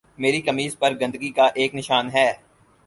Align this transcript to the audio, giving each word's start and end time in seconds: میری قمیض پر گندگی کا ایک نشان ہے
میری 0.17 0.41
قمیض 0.41 0.77
پر 0.77 0.93
گندگی 0.93 1.31
کا 1.31 1.45
ایک 1.55 1.75
نشان 1.75 2.09
ہے 2.09 2.31